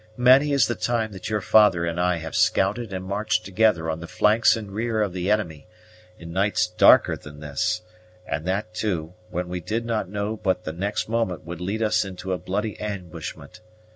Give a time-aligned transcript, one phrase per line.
[0.17, 3.99] many is the time that your father and I have scouted and marched together on
[3.99, 5.67] the flanks and rear of the enemy,
[6.17, 7.83] in nights darker than this,
[8.25, 12.03] and that, too, when we did not know but the next moment would lead us
[12.03, 13.61] into a bloody ambushment.